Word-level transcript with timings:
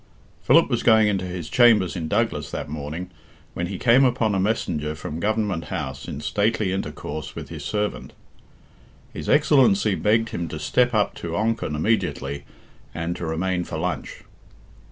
Philip 0.41 0.67
was 0.67 0.81
going 0.81 1.07
into 1.07 1.25
his 1.25 1.47
chambers 1.47 1.95
in 1.95 2.07
Douglas 2.07 2.49
that 2.49 2.67
morning 2.67 3.11
when 3.53 3.67
he 3.67 3.77
came 3.77 4.03
upon 4.03 4.33
a 4.33 4.39
messenger 4.39 4.95
from 4.95 5.19
Government 5.19 5.65
House 5.65 6.07
in 6.07 6.21
stately 6.21 6.71
intercourse 6.71 7.35
with 7.35 7.49
his 7.49 7.63
servant. 7.63 8.13
His 9.13 9.29
Excellency 9.29 9.93
begged 9.93 10.29
him 10.29 10.47
to 10.47 10.57
step 10.57 10.95
up 10.95 11.13
to 11.17 11.35
Onchan 11.35 11.75
immediately, 11.75 12.45
and 12.95 13.15
to 13.17 13.27
remain 13.27 13.63
for 13.63 13.77
lunch. 13.77 14.23